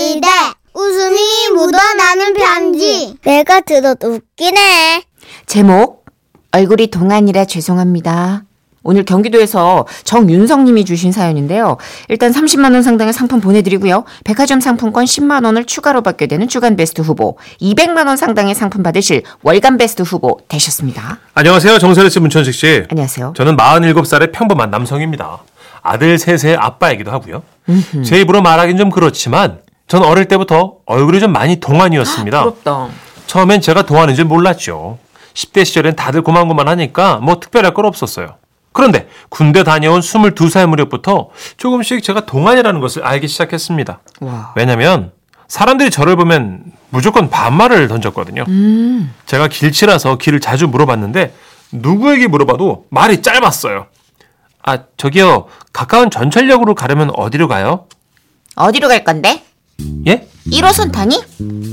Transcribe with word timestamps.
시대 0.00 0.26
웃음이 0.72 1.18
묻어나는 1.54 2.32
편지 2.32 3.14
내가 3.22 3.60
들어도 3.60 4.14
웃기네 4.14 5.02
제목 5.44 6.06
얼굴이 6.52 6.86
동안이라 6.86 7.44
죄송합니다. 7.44 8.44
오늘 8.82 9.04
경기도에서 9.04 9.86
정윤성 10.04 10.64
님이 10.64 10.86
주신 10.86 11.12
사연인데요. 11.12 11.76
일단 12.08 12.32
30만 12.32 12.72
원 12.72 12.82
상당의 12.82 13.12
상품 13.12 13.42
보내드리고요. 13.42 14.06
백화점 14.24 14.60
상품권 14.60 15.04
10만 15.04 15.44
원을 15.44 15.66
추가로 15.66 16.00
받게 16.00 16.28
되는 16.28 16.48
주간 16.48 16.76
베스트 16.76 17.02
후보, 17.02 17.36
200만 17.60 18.06
원 18.06 18.16
상당의 18.16 18.54
상품 18.54 18.82
받으실 18.82 19.22
월간 19.42 19.76
베스트 19.76 20.00
후보 20.00 20.40
되셨습니다. 20.48 21.18
안녕하세요. 21.34 21.78
정선혜 21.78 22.08
씨, 22.08 22.20
문천식 22.20 22.54
씨. 22.54 22.84
안녕하세요. 22.90 23.34
저는 23.36 23.58
47살의 23.58 24.32
평범한 24.32 24.70
남성입니다. 24.70 25.42
아들 25.82 26.18
셋의 26.18 26.56
아빠이기도 26.56 27.10
하고요. 27.10 27.42
제 28.02 28.18
입으로 28.18 28.40
말하긴 28.40 28.78
좀 28.78 28.88
그렇지만 28.88 29.60
전 29.90 30.04
어릴 30.04 30.26
때부터 30.26 30.76
얼굴이 30.86 31.18
좀 31.18 31.32
많이 31.32 31.56
동안이었습니다. 31.56 32.42
부럽다. 32.44 32.88
처음엔 33.26 33.60
제가 33.60 33.82
동안인 33.82 34.14
줄 34.14 34.24
몰랐죠. 34.24 34.98
10대 35.34 35.64
시절엔 35.64 35.96
다들 35.96 36.22
고만고만 36.22 36.68
하니까 36.68 37.16
뭐 37.16 37.40
특별할 37.40 37.74
건 37.74 37.86
없었어요. 37.86 38.36
그런데 38.72 39.08
군대 39.30 39.64
다녀온 39.64 39.98
22살 39.98 40.68
무렵부터 40.68 41.30
조금씩 41.56 42.04
제가 42.04 42.24
동안이라는 42.24 42.80
것을 42.80 43.04
알기 43.04 43.26
시작했습니다. 43.26 43.98
와. 44.20 44.52
왜냐면 44.54 45.10
사람들이 45.48 45.90
저를 45.90 46.14
보면 46.14 46.66
무조건 46.90 47.28
반말을 47.28 47.88
던졌거든요. 47.88 48.44
제가 49.26 49.48
길치라서 49.48 50.18
길을 50.18 50.38
자주 50.38 50.68
물어봤는데 50.68 51.34
누구에게 51.72 52.28
물어봐도 52.28 52.84
말이 52.90 53.22
짧았어요. 53.22 53.86
아, 54.62 54.78
저기요. 54.96 55.46
가까운 55.72 56.10
전철역으로 56.10 56.76
가려면 56.76 57.10
어디로 57.16 57.48
가요? 57.48 57.86
어디로 58.54 58.86
갈 58.86 59.02
건데? 59.02 59.42
예? 60.06 60.26
1호선 60.50 60.92
타니? 60.92 61.22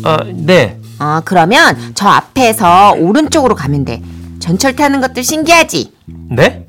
아, 0.03 0.19
네. 0.33 0.79
어, 0.99 1.21
그러면 1.23 1.93
저 1.95 2.07
앞에서 2.09 2.93
오른쪽으로 2.97 3.55
가면 3.55 3.85
돼. 3.85 4.01
전철 4.39 4.75
타는 4.75 5.01
것도 5.01 5.21
신기하지? 5.21 5.91
네? 6.31 6.67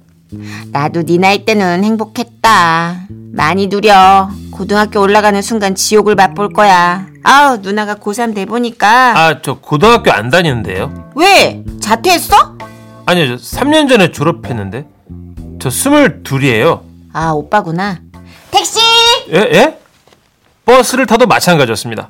나도 0.72 1.04
네 1.04 1.16
나이 1.18 1.44
때는 1.44 1.84
행복했다. 1.84 3.06
많이 3.32 3.68
누려. 3.68 4.30
고등학교 4.50 5.00
올라가는 5.00 5.40
순간 5.40 5.74
지옥을 5.74 6.14
맛볼 6.14 6.52
거야. 6.52 7.06
아우, 7.22 7.58
누나가 7.58 7.94
고3 7.96 8.34
돼 8.34 8.44
보니까. 8.44 9.18
아, 9.18 9.40
저 9.42 9.58
고등학교 9.58 10.10
안 10.12 10.30
다니는데요. 10.30 11.10
왜? 11.14 11.62
자퇴했어? 11.80 12.56
아니요, 13.06 13.36
저 13.38 13.42
3년 13.60 13.88
전에 13.88 14.10
졸업했는데. 14.12 14.86
저 15.60 15.68
22이에요. 15.68 16.80
아, 17.12 17.30
오빠구나. 17.30 17.98
택시! 18.50 18.80
예? 19.32 19.38
예? 19.52 19.78
버스를 20.68 21.06
타도 21.06 21.26
마찬가지였습니다. 21.26 22.08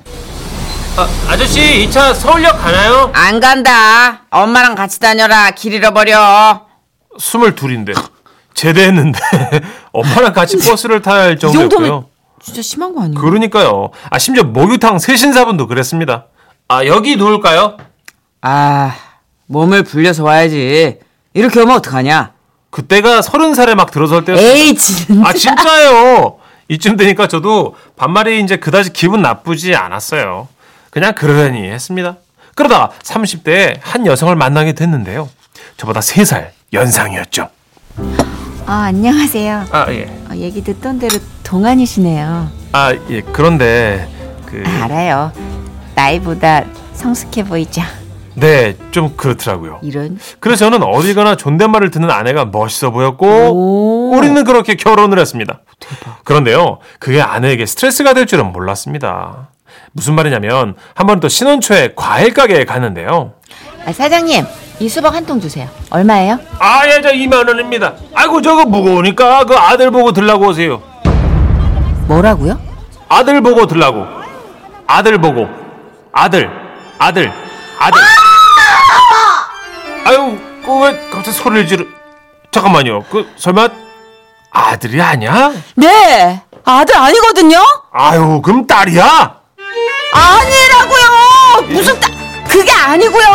아, 0.97 1.07
아저씨, 1.29 1.83
이 1.83 1.89
차 1.89 2.13
서울역 2.13 2.61
가나요? 2.61 3.09
안 3.13 3.39
간다. 3.39 4.23
엄마랑 4.29 4.75
같이 4.75 4.99
다녀라. 4.99 5.51
길 5.51 5.73
잃어버려. 5.73 6.65
22인데. 7.17 7.95
제대했는데. 8.53 9.17
엄마랑 9.93 10.33
같이 10.33 10.57
버스를 10.57 11.01
타야 11.01 11.21
할 11.23 11.39
정도였고요. 11.39 12.07
진짜 12.41 12.61
심한 12.61 12.93
거 12.93 13.01
아니야? 13.03 13.19
그러니까요. 13.19 13.91
아, 14.09 14.19
심지어 14.19 14.43
목욕탕 14.43 14.99
세신사분도 14.99 15.67
그랬습니다. 15.67 16.25
아, 16.67 16.85
여기 16.85 17.15
누울까요? 17.15 17.77
아, 18.41 18.93
몸을 19.47 19.83
불려서 19.83 20.23
와야지. 20.25 20.99
이렇게 21.33 21.61
오면 21.61 21.77
어떡하냐? 21.77 22.33
그때가 22.71 23.21
서른 23.21 23.53
살에 23.55 23.73
막 23.75 23.89
들어설 23.89 24.25
때였어요. 24.25 24.45
에이, 24.47 24.75
진짜. 24.75 25.29
아, 25.29 25.31
진짜예요. 25.33 26.38
이쯤 26.69 26.97
되니까 26.97 27.27
저도 27.27 27.75
반말이 27.97 28.41
이제 28.41 28.55
그다지 28.55 28.93
기분 28.93 29.21
나쁘지 29.21 29.75
않았어요. 29.75 30.47
그냥 30.91 31.13
그러려니 31.15 31.69
했습니다. 31.69 32.17
그러다 32.55 32.91
30대에 33.03 33.79
한 33.81 34.05
여성을 34.05 34.33
만나게 34.35 34.73
됐는데요. 34.73 35.29
저보다 35.77 35.99
3살 35.99 36.49
연상이었죠. 36.71 37.49
아, 38.67 38.83
안녕하세요. 38.83 39.65
아, 39.71 39.85
예. 39.91 40.05
어, 40.29 40.35
얘기 40.35 40.63
듣던 40.63 40.99
대로 40.99 41.17
동안이시네요. 41.43 42.51
아, 42.73 42.93
예. 43.09 43.21
그런데 43.21 44.07
그 44.45 44.63
알아요. 44.83 45.31
나이보다 45.95 46.65
성숙해 46.93 47.45
보이죠. 47.45 47.81
네, 48.35 48.75
좀 48.91 49.15
그렇더라고요. 49.17 49.79
이런. 49.81 50.17
그래서 50.39 50.65
저는 50.69 50.83
어디 50.83 51.13
가나 51.13 51.35
존댓말을 51.35 51.91
듣는 51.91 52.09
아내가 52.11 52.45
멋있어 52.45 52.91
보였고 52.91 53.27
오. 53.27 54.11
우리는 54.15 54.43
그렇게 54.43 54.75
결혼을 54.75 55.19
했습니다. 55.19 55.59
그런데요, 56.23 56.79
그게 56.99 57.21
아내에게 57.21 57.65
스트레스가 57.65 58.13
될 58.13 58.25
줄은 58.25 58.51
몰랐습니다. 58.51 59.49
무슨 59.91 60.15
말이냐면 60.15 60.75
한 60.95 61.07
번 61.07 61.19
또 61.19 61.27
신혼 61.27 61.61
초에 61.61 61.93
과일 61.95 62.33
가게에 62.33 62.65
갔는데요. 62.65 63.33
아, 63.85 63.91
사장님, 63.91 64.45
이 64.79 64.87
수박 64.89 65.13
한 65.15 65.25
통 65.25 65.39
주세요. 65.39 65.67
얼마예요? 65.89 66.39
아, 66.59 66.81
예, 66.87 67.01
저 67.01 67.09
2만 67.11 67.47
원입니다. 67.47 67.93
아이고 68.13 68.41
저거 68.41 68.65
무거우니까 68.65 69.45
그 69.45 69.55
아들 69.55 69.91
보고 69.91 70.11
들라고 70.11 70.47
오세요. 70.47 70.81
뭐라고요? 72.07 72.59
아들 73.07 73.41
보고 73.41 73.65
들라고. 73.67 74.05
아들 74.87 75.17
보고. 75.19 75.47
아들. 76.11 76.49
아들. 76.97 77.31
아들. 77.79 78.01
아 78.01 78.18
유, 80.69 80.79
그왜 80.79 81.09
갑자기 81.11 81.31
소리를 81.31 81.67
지르? 81.67 81.87
잠깐만요. 82.51 83.03
그 83.05 83.31
설마 83.37 83.69
아들이 84.51 85.01
아니야? 85.01 85.51
네! 85.75 86.41
아들 86.63 86.95
아니거든요? 86.95 87.57
아유, 87.91 88.41
그럼 88.43 88.67
딸이야? 88.67 89.39
아니라고요! 90.13 91.67
무슨 91.69 91.99
딸, 91.99 92.11
그게 92.47 92.71
아니고요! 92.71 93.25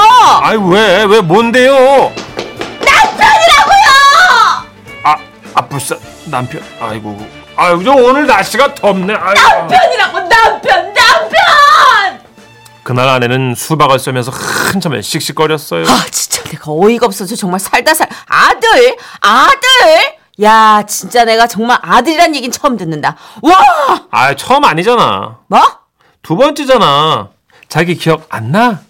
아유, 0.42 0.60
왜? 0.68 1.04
왜 1.04 1.20
뭔데요? 1.20 1.72
남편이라고요! 2.84 3.84
아, 5.04 5.16
아 5.54 5.60
불쌍 5.68 5.98
남편. 6.26 6.62
아이고. 6.80 7.18
아유, 7.56 7.80
저 7.84 7.92
오늘 7.92 8.26
날씨가 8.26 8.74
덥네. 8.74 9.14
아유. 9.14 9.34
남편이라고, 9.34 10.20
남편, 10.20 10.60
남편! 10.62 10.93
그날 12.84 13.08
아내는 13.08 13.54
수박을 13.54 13.98
쏘면서 13.98 14.30
한참을 14.30 15.02
씩씩거렸어요. 15.02 15.84
아, 15.84 16.04
진짜 16.10 16.42
내가 16.44 16.70
어이가 16.70 17.06
없어서 17.06 17.34
정말 17.34 17.58
살다 17.58 17.94
살. 17.94 18.08
아들! 18.26 18.96
아들! 19.20 20.14
야, 20.42 20.82
진짜 20.86 21.24
내가 21.24 21.46
정말 21.46 21.78
아들이란 21.80 22.36
얘긴 22.36 22.52
처음 22.52 22.76
듣는다. 22.76 23.16
와! 23.42 23.54
아, 24.10 24.34
처음 24.36 24.64
아니잖아. 24.64 25.38
뭐? 25.48 25.60
두 26.22 26.36
번째잖아. 26.36 27.30
자기 27.68 27.94
기억 27.94 28.26
안 28.28 28.52
나? 28.52 28.80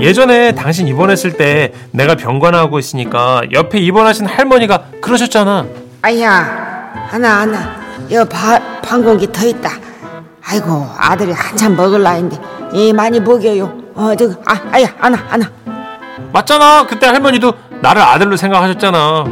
예전에 0.00 0.54
당신 0.54 0.88
입원했을 0.88 1.36
때 1.36 1.72
내가 1.92 2.16
병관하고 2.16 2.78
있으니까 2.78 3.42
옆에 3.52 3.78
입원하신 3.78 4.26
할머니가 4.26 4.86
그러셨잖아. 5.00 5.66
아야 6.02 6.92
하나 7.08 7.40
하나 7.40 7.80
여 8.10 8.24
바, 8.24 8.58
방공기 8.82 9.30
더 9.30 9.46
있다 9.46 9.70
아이고 10.46 10.88
아들이 10.98 11.32
한참 11.32 11.76
먹을 11.76 12.02
나인데 12.02 12.36
이 12.72 12.92
많이 12.92 13.20
먹여요 13.20 13.72
어 13.94 14.14
저거 14.16 14.34
아 14.46 14.60
아야 14.72 14.86
하나 14.98 15.18
하나 15.28 15.50
맞잖아. 16.32 16.86
그때 16.86 17.06
할머니도 17.06 17.52
나를 17.80 18.02
아들로 18.02 18.36
생각하셨잖아. 18.36 19.24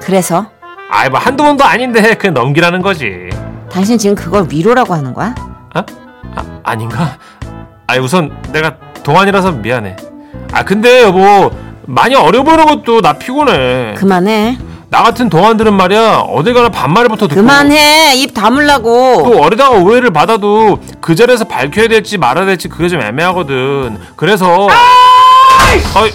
그래서 0.00 0.46
아이, 0.88 1.08
뭐 1.08 1.18
한두 1.18 1.42
번도 1.42 1.64
아닌데 1.64 2.14
그냥 2.14 2.34
넘기라는 2.34 2.82
거지. 2.82 3.30
당신 3.70 3.98
지금 3.98 4.14
그걸 4.14 4.46
위로라고 4.48 4.94
하는 4.94 5.12
거야? 5.12 5.34
아? 5.74 5.84
아 6.36 6.60
아닌가? 6.62 7.18
아 7.86 7.96
우선 7.98 8.30
내가 8.52 8.76
동안이라서 9.02 9.52
미안해. 9.52 9.96
아 10.52 10.64
근데 10.64 11.02
여보 11.02 11.50
많이 11.86 12.14
어려 12.14 12.44
보이는 12.44 12.64
것도 12.66 13.00
나 13.00 13.12
피곤해. 13.14 13.94
그만해. 13.96 14.56
나 14.90 15.04
같은 15.04 15.28
동안들은 15.28 15.72
말이야 15.74 16.18
어딜 16.28 16.52
가나 16.52 16.68
반말부터 16.68 17.28
듣고 17.28 17.40
그만해! 17.40 18.16
입 18.16 18.34
다물라고! 18.34 19.22
또 19.22 19.40
어리다가 19.40 19.76
오해를 19.76 20.10
받아도 20.12 20.80
그 21.00 21.14
자리에서 21.14 21.44
밝혀야 21.44 21.86
될지 21.86 22.18
말아야 22.18 22.44
될지 22.44 22.68
그게 22.68 22.88
좀 22.88 23.00
애매하거든. 23.00 24.00
그래서 24.16 24.66
어이, 24.66 26.10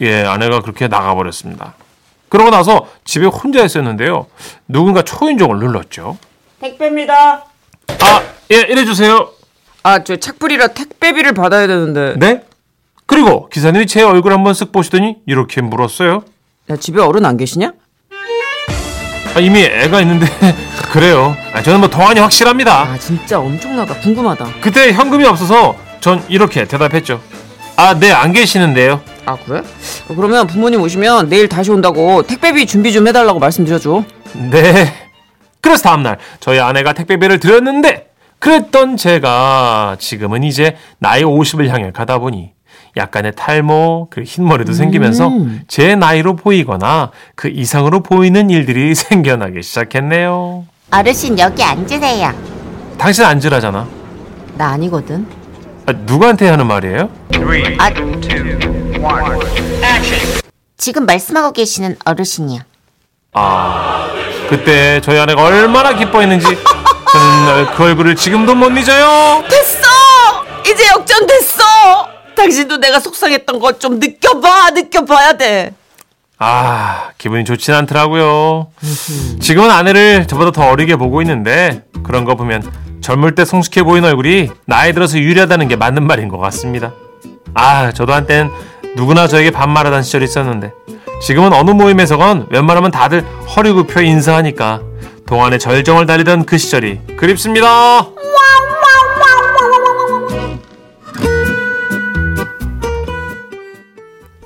예 0.00 0.24
아내가 0.24 0.60
그렇게 0.60 0.88
나가버렸습니다. 0.88 1.74
그러고 2.30 2.50
나서 2.50 2.88
집에 3.04 3.26
혼자 3.26 3.62
있었는데요. 3.62 4.26
누군가 4.66 5.02
초인종을 5.02 5.58
눌렀죠. 5.58 6.16
택배입니다. 6.60 7.44
아예 8.00 8.60
이래 8.62 8.86
주세요. 8.86 9.28
아, 9.82 10.02
저 10.02 10.16
착불이라 10.16 10.68
택배비를 10.68 11.34
받아야 11.34 11.66
되는데. 11.66 12.14
네? 12.16 12.42
그리고 13.04 13.50
기사님이 13.50 13.86
제 13.86 14.02
얼굴 14.02 14.32
한번 14.32 14.54
쓱 14.54 14.72
보시더니 14.72 15.16
이렇게 15.26 15.60
물었어요. 15.60 16.24
야, 16.70 16.76
집에 16.76 17.00
어른 17.00 17.24
안 17.26 17.36
계시냐? 17.36 17.72
아, 19.34 19.40
이미 19.40 19.60
애가 19.62 20.00
있는데 20.02 20.26
그래요. 20.92 21.36
아, 21.52 21.62
저는 21.62 21.80
뭐 21.80 21.88
동안이 21.88 22.20
확실합니다. 22.20 22.82
아, 22.82 22.98
진짜 22.98 23.38
엄청나다. 23.38 23.94
궁금하다. 24.00 24.46
그때 24.60 24.92
현금이 24.92 25.24
없어서 25.26 25.76
전 26.00 26.24
이렇게 26.28 26.64
대답했죠. 26.66 27.20
아, 27.76 27.98
네, 27.98 28.12
안 28.12 28.32
계시는데요. 28.32 29.00
아, 29.26 29.36
그래? 29.44 29.58
어, 30.08 30.14
그러면 30.14 30.46
부모님 30.46 30.80
오시면 30.80 31.28
내일 31.28 31.48
다시 31.48 31.70
온다고 31.70 32.22
택배비 32.22 32.66
준비 32.66 32.92
좀 32.92 33.08
해달라고 33.08 33.40
말씀드려줘. 33.40 34.04
네. 34.50 34.94
그래서 35.60 35.82
다음날 35.82 36.18
저희 36.40 36.60
아내가 36.60 36.92
택배비를 36.92 37.40
드렸는데 37.40 38.08
그랬던 38.38 38.96
제가 38.96 39.96
지금은 39.98 40.44
이제 40.44 40.76
나이 40.98 41.22
50을 41.22 41.68
향해 41.68 41.90
가다 41.90 42.18
보니 42.18 42.52
약간의 42.96 43.32
탈모, 43.36 44.08
그 44.10 44.22
흰머리도 44.22 44.72
생기면서 44.72 45.30
제 45.68 45.94
나이로 45.96 46.36
보이거나 46.36 47.10
그 47.34 47.48
이상으로 47.48 48.02
보이는 48.02 48.50
일들이 48.50 48.94
생겨나기 48.96 49.62
시작했네요. 49.62 50.64
어르신 50.90 51.38
여기 51.38 51.62
앉으세요. 51.62 52.32
당신 52.98 53.24
앉으라잖아. 53.24 53.86
나 54.56 54.68
아니거든. 54.70 55.26
아, 55.86 55.92
누구한테 55.92 56.48
하는 56.48 56.66
말이에요? 56.66 57.10
아, 57.78 57.90
지금 60.76 61.06
말씀하고 61.06 61.52
계시는 61.52 61.96
어르신이요. 62.04 62.60
아, 63.32 64.08
그때 64.48 65.00
저희 65.00 65.18
아내가 65.18 65.42
얼마나 65.44 65.94
기뻐했는지 65.94 66.46
저는 66.46 67.74
그 67.76 67.82
얼굴을 67.84 68.14
지금도 68.16 68.54
못 68.54 68.68
잊어요. 68.76 69.42
됐어! 69.48 69.82
이제 70.70 70.86
역전됐어! 70.88 71.62
당신도 72.34 72.78
내가 72.78 73.00
속상했던 73.00 73.58
거 73.58 73.72
좀 73.78 73.98
느껴봐! 73.98 74.70
느껴봐야 74.70 75.32
돼! 75.34 75.74
아, 76.38 77.10
기분이 77.18 77.44
좋진 77.44 77.74
않더라고요. 77.74 78.68
지금은 79.40 79.70
아내를 79.70 80.26
저보다 80.26 80.50
더 80.50 80.68
어리게 80.70 80.96
보고 80.96 81.22
있는데 81.22 81.84
그런 82.02 82.24
거 82.24 82.34
보면 82.34 82.62
젊을 83.00 83.34
때 83.34 83.44
성숙해 83.44 83.82
보이는 83.84 84.08
얼굴이 84.08 84.50
나이 84.66 84.92
들어서 84.92 85.18
유리하다는 85.18 85.68
게 85.68 85.76
맞는 85.76 86.06
말인 86.06 86.28
것 86.28 86.38
같습니다. 86.38 86.92
아, 87.54 87.92
저도 87.92 88.12
한땐 88.12 88.50
누구나 88.96 89.26
저에게 89.28 89.50
반말하던 89.50 90.02
시절이 90.02 90.24
있었는데 90.24 90.72
지금은 91.22 91.52
어느 91.52 91.70
모임에서건 91.70 92.48
웬만하면 92.50 92.90
다들 92.90 93.22
허리 93.56 93.70
굽혀 93.72 94.02
인사하니까 94.02 94.80
동안의 95.26 95.58
절정을 95.58 96.06
달리던 96.06 96.44
그 96.46 96.58
시절이 96.58 97.00
그립습니다. 97.16 98.08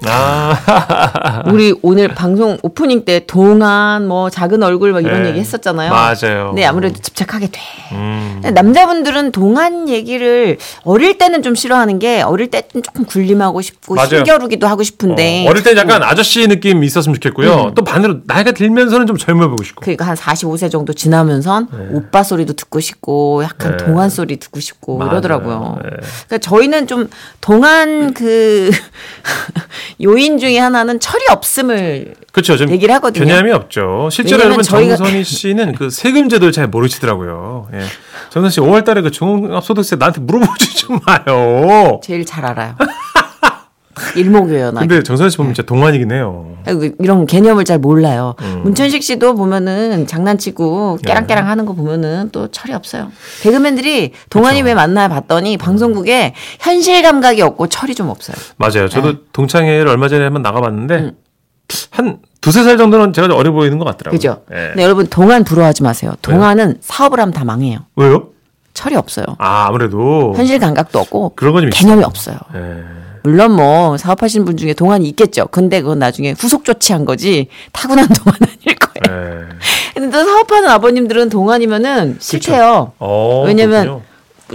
아, 0.06 1.42
우리 1.50 1.74
오늘 1.82 2.08
방송 2.08 2.58
오프닝 2.62 3.04
때 3.04 3.20
동안 3.26 4.06
뭐 4.06 4.30
작은 4.30 4.62
얼굴 4.62 4.92
막 4.92 5.00
이런 5.04 5.22
네. 5.22 5.30
얘기 5.30 5.40
했었잖아요. 5.40 5.90
맞아요. 5.90 6.52
네, 6.54 6.64
아무래도 6.64 7.00
집착하게 7.00 7.48
돼. 7.48 7.60
음, 7.92 8.40
남자분들은 8.54 9.32
동안 9.32 9.88
얘기를 9.88 10.58
어릴 10.84 11.18
때는 11.18 11.42
좀 11.42 11.54
싫어하는 11.54 11.98
게 11.98 12.22
어릴 12.22 12.50
때는 12.50 12.82
조금 12.84 13.04
굴림하고 13.04 13.60
싶고 13.60 13.94
맞아요. 13.94 14.08
신겨루기도 14.08 14.66
하고 14.66 14.82
싶은데 14.82 15.46
어, 15.48 15.52
릴때 15.52 15.76
약간 15.76 16.02
아저씨 16.02 16.46
느낌 16.46 16.84
있었으면 16.84 17.14
좋겠고요. 17.14 17.72
또 17.74 17.82
반대로 17.84 18.18
나이가 18.26 18.52
들면서는 18.52 19.06
좀 19.06 19.16
젊어 19.16 19.48
보고 19.48 19.62
싶고. 19.64 19.80
그러니까 19.80 20.06
한 20.06 20.16
45세 20.16 20.70
정도 20.70 20.92
지나면선 20.92 21.68
오빠 21.92 22.22
소리도 22.22 22.52
듣고 22.54 22.80
싶고 22.80 23.42
약간 23.42 23.76
네. 23.76 23.84
동안 23.84 24.10
소리 24.10 24.36
듣고 24.36 24.60
싶고 24.60 24.98
맞아요. 24.98 25.12
이러더라고요. 25.12 25.78
네. 25.82 25.90
그러니까 26.26 26.38
저희는 26.38 26.86
좀 26.86 27.08
동안 27.40 28.14
그 28.14 28.70
요인 30.02 30.38
중에 30.38 30.58
하나는 30.58 31.00
철이 31.00 31.24
없음을 31.30 32.14
그렇죠. 32.32 32.56
좀 32.56 32.70
얘기를 32.70 32.94
하거든요. 32.96 33.24
개념이 33.26 33.50
없죠. 33.50 34.08
실제로 34.12 34.44
여러분 34.44 34.62
저희가- 34.62 34.96
정선희 34.96 35.24
씨는 35.24 35.74
그 35.74 35.90
세금 35.90 36.28
제도를 36.28 36.52
잘 36.52 36.68
모르시더라고요. 36.68 37.68
예. 37.74 37.80
정선 38.30 38.50
씨 38.50 38.60
5월 38.60 38.84
달에 38.84 39.00
그 39.02 39.10
종합소득세 39.10 39.96
나한테 39.96 40.20
물어보지 40.20 40.76
좀 40.76 41.00
마요. 41.04 42.00
제일 42.04 42.24
잘 42.24 42.44
알아요. 42.46 42.76
일목요연하게. 44.16 44.86
근데 44.86 45.02
정선 45.02 45.30
씨 45.30 45.36
보면 45.36 45.54
진짜 45.54 45.66
동안이긴 45.66 46.12
해요. 46.12 46.46
이런 46.98 47.26
개념을 47.26 47.64
잘 47.64 47.78
몰라요. 47.78 48.34
음. 48.40 48.60
문천식 48.64 49.02
씨도 49.02 49.34
보면은 49.34 50.06
장난치고 50.06 50.98
네. 51.02 51.08
깨랑깨랑 51.08 51.48
하는 51.48 51.66
거 51.66 51.72
보면은 51.72 52.30
또 52.32 52.48
철이 52.48 52.74
없어요. 52.74 53.10
개그맨들이 53.42 54.12
동안이 54.30 54.62
왜 54.62 54.74
만나 54.74 55.08
봤더니 55.08 55.56
방송국에 55.56 56.34
현실 56.60 57.02
감각이 57.02 57.40
없고 57.42 57.68
철이 57.68 57.94
좀 57.94 58.08
없어요. 58.08 58.36
맞아요. 58.56 58.88
저도 58.88 59.12
네. 59.12 59.18
동창회를 59.32 59.88
얼마 59.88 60.08
전에 60.08 60.24
한번 60.24 60.42
나가봤는데 60.42 61.12
한 61.90 62.18
두세 62.40 62.62
살 62.62 62.78
정도는 62.78 63.12
제가 63.12 63.34
어려 63.34 63.52
보이는 63.52 63.78
것 63.78 63.84
같더라고요. 63.84 64.16
음. 64.16 64.16
그죠? 64.16 64.42
예. 64.52 64.68
근데 64.68 64.82
여러분 64.82 65.06
동안 65.06 65.44
부러워하지 65.44 65.82
마세요. 65.82 66.14
동안은 66.22 66.78
사업을 66.80 67.18
하면 67.20 67.32
다 67.32 67.44
망해요. 67.44 67.80
왜요? 67.96 68.28
철이 68.74 68.94
없어요. 68.94 69.26
아, 69.38 69.66
아무래도 69.66 70.34
현실 70.36 70.58
감각도 70.60 71.00
없고 71.00 71.32
그런 71.34 71.52
있어요. 71.56 71.70
개념이 71.70 72.04
없어요. 72.04 72.36
예. 72.54 72.84
물론 73.28 73.52
뭐 73.52 73.98
사업하시는 73.98 74.46
분 74.46 74.56
중에 74.56 74.72
동안이 74.72 75.06
있겠죠. 75.10 75.48
근데 75.50 75.82
그건 75.82 75.98
나중에 75.98 76.34
후속 76.38 76.64
조치한 76.64 77.04
거지 77.04 77.48
타고난 77.72 78.08
동안 78.08 78.38
아닐 78.40 78.78
거예요. 78.78 79.20
예. 79.20 79.44
근데 79.94 80.10
또 80.16 80.24
사업하는 80.24 80.68
아버님들은 80.70 81.28
동안이면은 81.28 82.16
싫대요. 82.20 82.92
어, 82.98 83.44
왜냐면 83.46 83.82
그렇군요. 83.82 84.02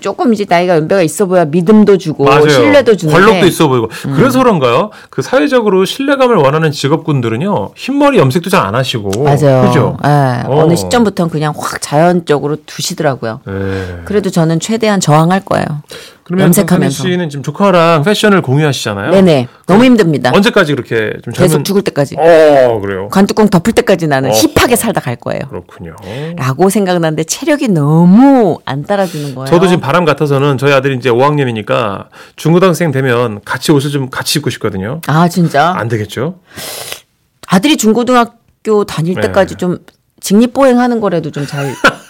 조금 0.02 0.34
이제 0.34 0.44
나이가 0.50 0.76
연배가 0.78 1.04
있어 1.04 1.28
보야 1.28 1.46
믿음도 1.46 2.00
주고 2.00 2.24
맞아요. 2.26 2.50
신뢰도 2.50 2.98
주는데 2.98 3.20
권력도 3.22 3.46
있어 3.46 3.68
보이고. 3.68 3.90
음. 4.08 4.14
그래서 4.16 4.40
그런가요? 4.40 4.90
그 5.12 5.22
사회적으로 5.22 5.86
신뢰감을 5.86 6.36
원하는 6.38 6.72
직업군들은요. 6.72 7.74
흰머리 7.76 8.18
염색도 8.18 8.50
잘 8.50 8.66
안 8.66 8.74
하시고. 8.74 9.22
맞아요. 9.24 9.68
그죠? 9.68 9.98
예, 10.04 10.08
어. 10.48 10.64
어느 10.64 10.76
시점부터는 10.76 11.30
그냥 11.30 11.54
확 11.56 11.80
자연적으로 11.80 12.58
두시더라고요. 12.66 13.42
예. 13.48 14.02
그래도 14.06 14.32
저는 14.32 14.60
최대한 14.60 15.00
저항할 15.00 15.42
거예요. 15.46 15.66
그러면 16.24 16.46
염색하면서. 16.46 17.04
씨는 17.04 17.30
지금 17.30 17.44
조카랑 17.44 18.04
패션을 18.04 18.42
공유하시잖아요. 18.42 19.12
네네. 19.12 19.48
너무 19.68 19.84
힘듭니다. 19.84 20.32
언제까지 20.34 20.74
그렇게 20.74 21.14
좀 21.24 21.34
계속 21.34 21.50
젊은 21.50 21.64
죽을 21.66 21.82
때까지. 21.84 22.16
어, 22.18 22.80
그래요. 22.80 23.10
관뚜껑 23.10 23.50
덮을 23.50 23.74
때까지 23.74 24.08
나는 24.08 24.30
어. 24.30 24.34
힙하게 24.34 24.76
살다 24.76 25.02
갈 25.02 25.16
거예요. 25.18 25.42
그렇군요. 25.50 25.96
라고 26.38 26.70
생각나는데 26.70 27.26
체력이 27.26 27.70
너무 27.70 28.60
안 28.66 28.84
따라주는 28.84 29.36
거예요. 29.36 29.48
저도 29.48 29.68
지금 29.68 29.82
바람 29.82 30.06
같아서는 30.06 30.58
저희 30.58 30.72
아들이 30.74 30.96
이제 30.96 31.10
5학년이니까 31.10 32.08
중고등학생 32.36 32.92
되면 32.92 33.42
같이 33.44 33.72
옷을 33.72 33.92
좀 33.92 34.10
같이 34.10 34.40
입고 34.40 34.50
싶거든요. 34.50 35.02
아 35.08 35.28
진짜 35.28 35.74
안 35.76 35.88
되겠죠? 35.90 36.40
아들이 37.48 37.76
중고등학교 37.78 38.86
다닐 38.86 39.16
네. 39.16 39.22
때까지 39.22 39.56
좀 39.56 39.80
직립보행하는 40.22 41.02
거라도 41.02 41.32
좀 41.32 41.46
잘. 41.46 41.74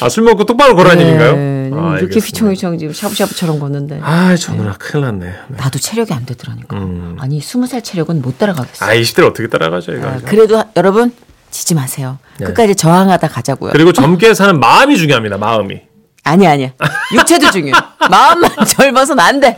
아, 0.00 0.08
술 0.08 0.24
먹고 0.24 0.44
똑바로 0.44 0.74
되는가요? 0.76 1.36
네, 1.36 1.70
아, 1.72 1.76
이렇게 1.98 2.02
알겠습니다. 2.04 2.26
휘청휘청 2.26 2.78
지금 2.78 2.92
샤브샤브처럼 2.92 3.58
걷는데 3.60 4.00
아, 4.02 4.34
저 4.36 4.52
누나 4.54 4.72
큰일 4.78 5.04
났네. 5.04 5.26
네. 5.26 5.56
나도 5.56 5.78
체력이 5.78 6.12
안 6.12 6.26
되더라니까. 6.26 6.76
음. 6.76 7.16
아니 7.20 7.40
스무 7.40 7.66
살 7.66 7.82
체력은 7.82 8.20
못 8.22 8.38
따라가겠어. 8.38 8.84
아, 8.84 8.94
20대를 8.94 9.28
어떻게 9.28 9.48
따라가죠, 9.48 9.92
이거. 9.94 10.08
아, 10.08 10.18
그래도 10.24 10.58
하- 10.58 10.66
여러분 10.76 11.12
지지 11.50 11.74
마세요. 11.74 12.18
네. 12.38 12.46
끝까지 12.46 12.74
저항하다 12.74 13.28
가자고요. 13.28 13.72
그리고 13.72 13.92
젊게 13.92 14.34
사는 14.34 14.58
마음이 14.58 14.96
중요합니다, 14.96 15.38
마음이. 15.38 15.82
아니 16.24 16.46
아니야. 16.46 16.70
육체도 17.12 17.50
중요해. 17.50 17.72
마음만 18.10 18.50
젊어서는 18.66 19.22
안 19.24 19.40
돼. 19.40 19.56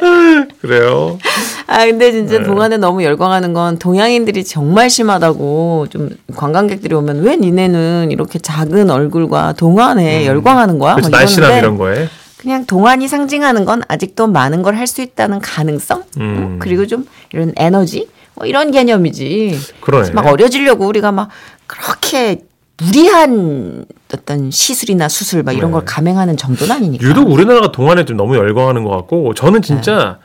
그래요. 0.62 1.18
아 1.66 1.84
근데 1.84 2.10
진짜 2.10 2.38
네. 2.38 2.44
동안에 2.44 2.78
너무 2.78 3.04
열광하는 3.04 3.52
건 3.52 3.78
동양인들이 3.78 4.44
정말 4.44 4.88
심하다고 4.88 5.88
좀 5.90 6.10
관광객들이 6.34 6.94
오면 6.94 7.22
왜 7.22 7.36
니네는 7.36 8.08
이렇게 8.10 8.38
작은 8.38 8.90
얼굴과 8.90 9.52
동안에 9.54 10.24
열광하는 10.26 10.78
거야? 10.78 10.94
막 10.96 11.10
날씬함 11.10 11.58
이런 11.58 11.76
거에. 11.76 12.08
그냥 12.38 12.64
동안이 12.66 13.08
상징하는 13.08 13.64
건 13.64 13.82
아직도 13.88 14.26
많은 14.26 14.62
걸 14.62 14.74
할 14.76 14.86
수 14.86 15.00
있다는 15.02 15.40
가능성 15.40 16.04
음. 16.18 16.20
음, 16.22 16.56
그리고 16.60 16.86
좀 16.86 17.06
이런 17.32 17.52
에너지 17.56 18.08
뭐 18.34 18.46
이런 18.46 18.70
개념이지. 18.70 19.58
그러네. 19.80 20.10
막 20.12 20.26
어려지려고 20.26 20.86
우리가 20.86 21.12
막 21.12 21.28
그렇게 21.66 22.42
무리한 22.78 23.84
어떤 24.12 24.50
시술이나 24.50 25.08
수술 25.08 25.42
막 25.42 25.52
이런 25.52 25.70
네. 25.70 25.74
걸 25.74 25.84
감행하는 25.84 26.36
정도는 26.36 26.74
아니니까. 26.76 27.06
유독 27.06 27.30
우리나라가 27.30 27.70
동안에 27.72 28.04
좀 28.04 28.16
너무 28.16 28.36
열광하는 28.36 28.84
것 28.84 28.90
같고, 28.90 29.34
저는 29.34 29.62
진짜 29.62 30.18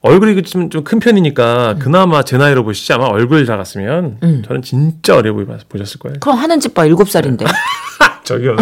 얼굴이 0.00 0.42
좀 0.42 0.68
큰 0.84 0.98
편이니까 0.98 1.76
그나마 1.78 2.22
제 2.24 2.36
나이로 2.36 2.62
보시지 2.64 2.92
아마 2.92 3.06
얼굴 3.06 3.46
작았으면 3.46 4.42
저는 4.46 4.60
진짜 4.60 5.16
어려 5.16 5.32
보이 5.32 5.46
보셨을 5.46 5.98
거예요. 5.98 6.16
그럼 6.20 6.38
하는 6.38 6.60
집봐 6.60 6.84
일곱 6.84 7.08
살인데. 7.10 7.46
저기요, 8.24 8.56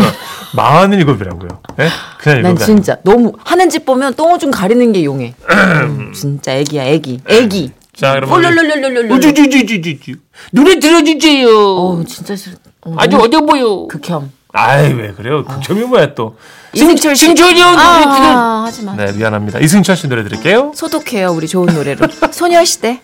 마흔일곱이라고요. 0.57 1.49
예? 1.81 1.89
그냥 2.19 2.43
난 2.43 2.53
일곱 2.53 2.65
진짜 2.65 2.97
너무 3.03 3.33
하는 3.45 3.69
집 3.71 3.85
보면 3.85 4.15
똥오줌 4.15 4.51
가리는 4.53 4.93
게 4.93 5.05
용해. 5.05 5.35
음, 5.51 6.13
진짜 6.15 6.55
애기야 6.55 6.85
애기 6.85 7.21
애기. 7.29 7.73
자, 7.95 8.15
그러면 8.15 8.55
롤롤롤롤롤. 8.55 9.11
우주주주주주 9.13 10.15
노래 10.53 10.79
들어주세요. 10.79 11.49
어 11.49 12.05
진짜 12.07 12.37
싫. 12.37 12.55
어, 12.85 12.95
아주 12.99 13.17
어려 13.17 13.41
보여. 13.41 13.87
극혐. 13.87 14.31
아이 14.55 14.93
왜 14.93 15.13
그래요? 15.13 15.45
극혐이 15.45 15.81
뭐야 15.85 16.15
또? 16.15 16.37
이승철 16.75 17.17
씨. 17.17 17.27
승철이 17.27 17.59
형 17.61 17.73
들어. 17.73 17.83
아, 17.83 18.65
하지 18.67 18.83
마. 18.85 18.95
네 18.97 19.13
미안합니다. 19.13 19.61
이승철 19.61 19.97
씨 19.97 20.09
노래 20.09 20.23
드릴게요. 20.25 20.73
소독해요 20.75 21.31
우리 21.33 21.49
좋은 21.49 21.73
노래로. 21.73 22.07
소녀시대. 22.33 23.01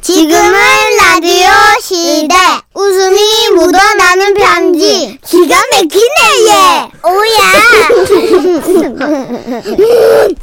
지금은 0.00 0.50
라디오 0.98 1.48
시대 1.80 2.34
웃음이 2.74 3.20
묻어나는 3.54 4.34
편지 4.34 5.16
기가 5.24 5.54
막히네 5.72 6.48
얘 6.48 6.90
오야 7.08 7.38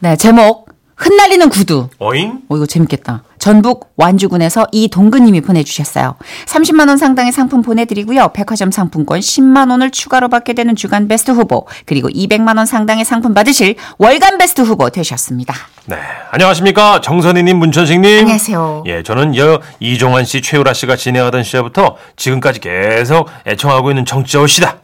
네 0.00 0.16
제목 0.16 0.68
흩날리는 0.96 1.48
구두. 1.48 1.88
어잉? 1.98 2.42
어 2.50 2.56
이거 2.56 2.66
재밌겠다. 2.66 3.22
전북 3.40 3.90
완주군에서 3.96 4.66
이동근님이 4.70 5.40
보내주셨어요. 5.40 6.14
30만 6.46 6.88
원 6.88 6.98
상당의 6.98 7.32
상품 7.32 7.62
보내드리고요. 7.62 8.28
백화점 8.34 8.70
상품권 8.70 9.18
10만 9.20 9.70
원을 9.70 9.90
추가로 9.90 10.28
받게 10.28 10.52
되는 10.52 10.76
주간 10.76 11.08
베스트 11.08 11.30
후보 11.32 11.66
그리고 11.86 12.08
200만 12.08 12.58
원 12.58 12.66
상당의 12.66 13.04
상품 13.04 13.32
받으실 13.34 13.76
월간 13.98 14.36
베스트 14.38 14.60
후보 14.60 14.90
되셨습니다. 14.90 15.54
네. 15.86 15.96
안녕하십니까. 16.30 17.00
정선희님, 17.00 17.58
문천식님. 17.58 18.20
안녕하세요. 18.20 18.84
예, 18.86 19.02
저는 19.02 19.34
여 19.38 19.60
이종환 19.80 20.26
씨, 20.26 20.42
최유라 20.42 20.74
씨가 20.74 20.96
진행하던 20.96 21.42
시절부터 21.42 21.96
지금까지 22.16 22.60
계속 22.60 23.28
애청하고 23.46 23.90
있는 23.90 24.04
정치자 24.04 24.46
씨다. 24.46 24.76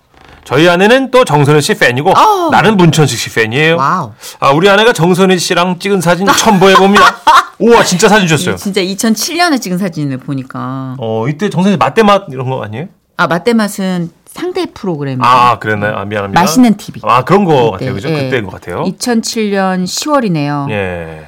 저희 0.44 0.68
아내는 0.68 1.10
또 1.10 1.24
정선희 1.24 1.60
씨 1.60 1.74
팬이고 1.74 2.14
나는 2.52 2.76
문천식 2.76 3.18
씨 3.18 3.34
팬이에요. 3.34 3.76
wow. 3.76 4.12
아, 4.40 4.50
우리 4.50 4.70
아내가 4.70 4.92
정선희 4.92 5.38
씨랑 5.38 5.78
찍은 5.78 6.00
사진 6.00 6.26
첨부해 6.26 6.74
봅니다. 6.76 7.04
우와, 7.58 7.82
진짜 7.84 8.08
사진 8.08 8.28
줬어요. 8.28 8.56
진짜 8.56 8.80
2007년에 8.82 9.60
찍은 9.60 9.78
사진을 9.78 10.18
보니까 10.18 10.96
어, 10.98 11.26
이때 11.28 11.48
정선희 11.48 11.76
맛대맛 11.78 12.26
이런 12.30 12.50
거 12.50 12.62
아니에요? 12.62 12.86
아 13.16 13.26
맛대맛은 13.26 14.10
상대 14.26 14.66
프로그램 14.74 15.22
아, 15.24 15.58
그랬나요? 15.58 15.96
아, 15.96 16.04
미안합니다. 16.04 16.38
맛있는 16.38 16.76
TV. 16.76 17.00
아, 17.06 17.24
그런 17.24 17.44
거 17.46 17.70
그때, 17.72 17.86
같아요. 17.86 17.94
그죠? 17.94 18.08
예. 18.10 18.24
그때인 18.24 18.44
것 18.44 18.52
같아요. 18.52 18.84
2007년 18.84 19.84
10월이네요. 19.84 20.70
예. 20.70 21.26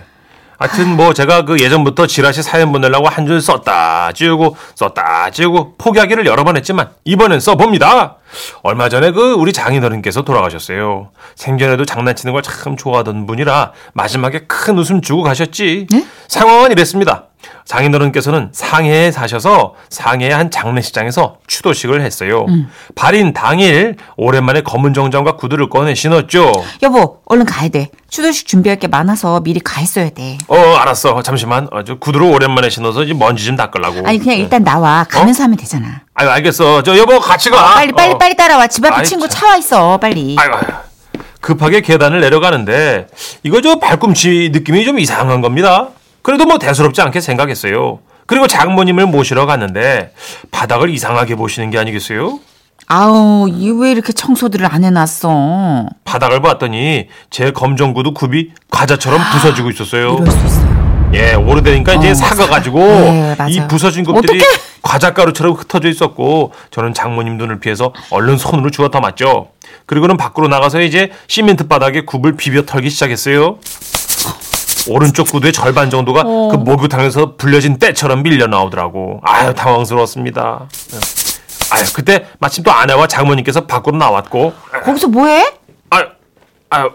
하여튼 0.59 0.95
뭐 0.97 1.15
제가 1.15 1.47
그 1.47 1.59
예전부터 1.61 2.07
지라시 2.07 2.43
사연 2.43 2.73
보내려고 2.73 3.09
한 3.09 3.27
줄 3.27 3.41
썼다 3.41 4.13
지우고 4.13 4.57
썼다 4.75 5.31
지우고 5.31 5.77
포기하기를 5.79 6.27
여러 6.27 6.45
번 6.45 6.57
했지만 6.59 6.91
이번엔 7.05 7.41
써봅니다. 7.41 8.17
얼마 8.63 8.89
전에 8.89 9.11
그 9.13 9.33
우리 9.35 9.53
장인어른께서 9.53 10.23
돌아가셨어요. 10.23 11.11
생전에도 11.35 11.85
장난치는 11.85 12.33
걸 12.33 12.43
참 12.43 12.77
좋아하던 12.77 13.27
분이라 13.27 13.73
마지막에 13.93 14.41
큰 14.47 14.79
웃음 14.79 15.01
주고 15.03 15.23
가셨지. 15.23 15.87
네? 15.91 16.07
상황은 16.29 16.73
이랬습니다. 16.73 17.25
장인어른께서는 17.67 18.51
상해에 18.53 19.11
사셔서 19.13 19.75
상해의 19.91 20.33
한 20.35 20.51
장례식장에서 20.51 21.37
추도식을 21.47 22.01
했어요. 22.01 22.47
발인 22.95 23.33
당일 23.33 23.97
오랜만에 24.17 24.63
검은 24.63 24.95
정장과 24.95 25.37
구두를 25.37 25.69
꺼내 25.69 25.95
신었죠. 25.95 26.53
여보, 26.83 27.21
얼른 27.27 27.45
가야 27.45 27.69
돼. 27.69 27.91
추도식 28.11 28.47
준비할 28.47 28.79
게 28.79 28.89
많아서 28.89 29.41
미리 29.41 29.61
가 29.61 29.81
있어야 29.81 30.11
돼. 30.11 30.39
어, 30.49 30.57
알았어. 30.57 31.23
잠시만. 31.23 31.69
어, 31.71 31.85
저 31.85 31.97
구두를 31.97 32.27
오랜만에 32.27 32.71
신어서 32.71 33.05
이제 33.05 33.13
먼지 33.15 33.45
좀 33.45 33.55
닦으려고. 33.57 34.07
아니 34.07 34.19
그냥 34.19 34.39
일단 34.39 34.65
나와. 34.65 35.05
가면서 35.09 35.45
하면 35.45 35.57
되잖아. 35.59 36.03
아유, 36.21 36.29
알겠어. 36.31 36.83
저 36.83 36.99
여보 36.99 37.21
같이 37.21 37.49
가. 37.49 37.75
빨리 37.75 37.93
빨리 37.93 38.13
어. 38.15 38.19
빨리 38.19 38.35
따라와. 38.37 38.67
집 38.67 38.85
앞에 38.85 38.97
아이, 38.97 39.05
친구 39.05 39.29
참. 39.29 39.41
차와 39.43 39.57
있어. 39.59 39.97
빨리. 39.99 40.35
아유, 40.39 40.51
아유. 40.53 40.63
급하게 41.41 41.81
계단을 41.81 42.21
내려가는데 42.21 43.07
이거 43.45 43.61
저 43.61 43.79
발꿈치 43.79 44.51
느낌이 44.53 44.85
좀 44.85 44.99
이상한 44.99 45.41
겁니다. 45.41 45.91
그래도 46.23 46.45
뭐 46.45 46.59
대수롭지 46.59 47.01
않게 47.03 47.21
생각했어요. 47.21 48.01
그리고 48.27 48.49
장모님을 48.49 49.07
모시러 49.07 49.47
갔는데 49.47 50.13
바닥을 50.51 50.91
이상하게 50.91 51.37
보시는 51.37 51.71
게 51.71 51.79
아니겠어요? 51.79 52.41
아우, 52.89 53.47
이 53.49 53.71
왜 53.71 53.93
이렇게 53.93 54.13
청소들을 54.13 54.67
안 54.67 54.83
해놨어? 54.83 55.87
바닥을 56.05 56.43
봤더니 56.43 57.07
제 57.31 57.53
검정 57.53 57.95
구두 57.95 58.13
굽이 58.13 58.51
과자처럼 58.71 59.21
부서지고 59.33 59.71
있었어요. 59.71 60.15
이럴 60.21 60.31
수 60.33 60.47
있어요. 60.47 61.11
예, 61.15 61.35
오래되니까 61.35 61.95
이제 61.95 62.11
어, 62.11 62.15
사가가지고 62.15 62.79
네. 62.81 63.37
이 63.51 63.61
부서진 63.69 64.05
굽들이 64.05 64.39
어떡해? 64.41 64.59
과자가루처럼 64.89 65.53
흩어져 65.53 65.89
있었고 65.91 66.53
저는 66.71 66.95
장모님 66.95 67.37
눈을 67.37 67.61
피해서 67.61 67.93
얼른 68.11 68.39
손으로 68.39 68.71
주워 68.71 68.89
담았죠. 68.89 69.51
그리고는 69.85 70.17
밖으로 70.17 70.49
나가서 70.49 70.81
이제 70.81 71.13
시멘트 71.27 71.69
바닥에 71.69 72.03
굽을 72.07 72.37
비벼 72.37 72.63
털기 72.63 72.89
시작했어요. 72.89 73.59
오른쪽 74.89 75.29
구두의 75.31 75.53
절반 75.53 75.91
정도가 75.91 76.23
어. 76.25 76.49
그 76.49 76.57
목욕탕에서 76.57 77.37
불려진 77.37 77.79
때처럼 77.79 78.23
밀려 78.23 78.47
나오더라고. 78.47 79.21
아유 79.25 79.53
당황스러웠습니다. 79.53 80.67
아유 81.71 81.85
그때 81.95 82.27
마침 82.39 82.65
또 82.65 82.73
아내와 82.73 83.07
장모님께서 83.09 83.67
밖으로 83.67 83.99
나왔고 83.99 84.55
거기서 84.85 85.09
뭐해? 85.09 85.53
아유 85.91 86.07
아유 86.71 86.91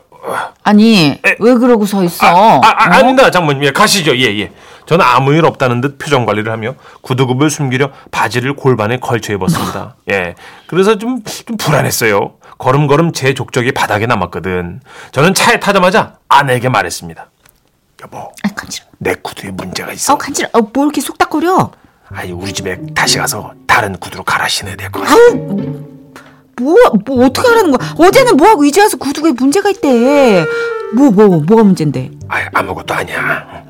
아니 0.64 1.20
왜 1.40 1.54
그러고 1.54 1.86
서 1.86 2.04
있어? 2.04 2.26
아, 2.26 2.62
아, 2.64 2.68
아, 2.68 2.88
어? 2.88 2.94
아닙니다, 2.94 3.30
장모님. 3.30 3.64
예, 3.66 3.72
가시죠. 3.72 4.18
예, 4.18 4.40
예. 4.40 4.52
저는 4.86 5.06
아무 5.06 5.34
일 5.34 5.46
없다는 5.46 5.82
듯 5.82 5.98
표정 5.98 6.26
관리를 6.26 6.52
하며 6.52 6.76
구두굽을 7.02 7.50
숨기려 7.50 7.92
바지를 8.12 8.56
골반에 8.56 8.98
걸쳐 9.00 9.34
입었습니다. 9.34 9.96
예. 10.12 10.36
그래서 10.68 10.98
좀, 10.98 11.24
좀 11.24 11.58
불안했어요. 11.58 12.34
걸음걸음 12.58 13.14
제 13.14 13.34
족적이 13.34 13.72
바닥에 13.74 14.06
남았거든. 14.06 14.82
저는 15.12 15.34
차에 15.34 15.60
타자마자 15.60 16.18
아내에게 16.30 16.70
말했습니다. 16.70 17.30
여보, 18.04 18.18
아, 18.18 18.50
간지러. 18.56 18.86
내 19.00 19.16
구두에 19.22 19.52
문제가 19.52 19.92
있어. 19.94 20.14
어 20.14 20.18
간지러. 20.18 20.50
어, 20.54 20.62
뭐 20.74 20.84
이렇게 20.86 21.00
속닥거려? 21.02 21.72
아니, 22.10 22.32
우리 22.32 22.52
집에 22.54 22.78
다시 22.94 23.18
가서 23.18 23.54
다른 23.66 23.98
구두로 23.98 24.24
갈아 24.24 24.48
신어야 24.48 24.76
될 24.76 24.92
것 24.92 25.00
같아. 25.02 25.14
아우 25.16 25.34
뭐, 26.62 26.76
뭐 27.06 27.26
어떻게 27.26 27.48
하라는 27.48 27.72
거야? 27.72 27.94
어제는 27.98 28.38
뭐하고 28.38 28.64
이제 28.66 28.82
와서 28.82 28.98
구두에 28.98 29.32
문제가 29.32 29.70
있대. 29.72 30.46
뭐, 30.94 31.10
뭐, 31.10 31.28
뭐가 31.40 31.64
문제인데? 31.64 32.12
아, 32.28 32.48
아무것도 32.54 32.94
아니야. 32.94 33.64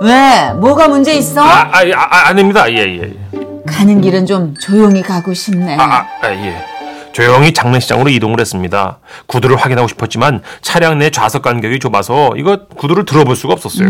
왜? 0.00 0.52
뭐가 0.54 0.88
문제 0.88 1.14
있어? 1.14 1.40
아, 1.42 1.70
아, 1.72 1.82
아, 1.94 2.28
아닙니다. 2.28 2.70
예, 2.70 2.76
예, 2.76 3.02
예. 3.02 3.38
가는 3.66 4.00
길은 4.00 4.26
좀 4.26 4.54
조용히 4.60 5.02
가고 5.02 5.34
싶네. 5.34 5.76
아, 5.76 5.82
아, 5.82 6.06
아, 6.22 6.30
예. 6.30 6.64
조용히 7.12 7.52
장례식장으로 7.52 8.10
이동을 8.10 8.38
했습니다. 8.40 9.00
구두를 9.26 9.56
확인하고 9.56 9.88
싶었지만 9.88 10.42
차량 10.62 10.98
내 10.98 11.10
좌석 11.10 11.42
간격이 11.42 11.80
좁아서 11.80 12.34
이거 12.36 12.66
구두를 12.76 13.04
들어볼 13.04 13.34
수가 13.34 13.54
없었어요. 13.54 13.88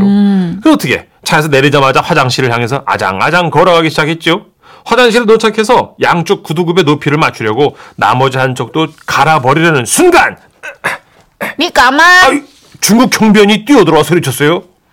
그 0.62 0.72
어떻게 0.72 1.08
차에서 1.24 1.48
내리자마자 1.48 2.00
화장실을 2.00 2.50
향해서 2.50 2.84
아장아장 2.86 3.50
걸어가기 3.50 3.90
시작했죠. 3.90 4.46
화장실에 4.86 5.26
도착해서 5.26 5.96
양쪽 6.00 6.42
구두굽의 6.42 6.84
높이를 6.84 7.18
맞추려고 7.18 7.76
나머지 7.96 8.38
한쪽도 8.38 8.88
갈아버리려는 9.04 9.84
순간 9.84 10.38
니? 11.58 11.70
아이, 11.76 12.42
중국 12.80 13.10
경비원이 13.10 13.66
뛰어들어와 13.66 14.04
소리쳤어요. 14.04 14.62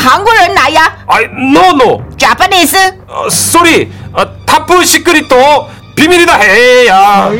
한국은 0.00 0.54
나야. 0.54 1.04
아이 1.06 1.26
no 1.52 1.72
no. 1.72 2.02
Japanese. 2.16 2.92
어, 3.06 3.26
sorry. 3.26 3.88
어, 4.12 4.24
top 4.46 4.84
secret도 4.84 5.68
비밀이다 5.94 6.34
해야. 6.36 7.30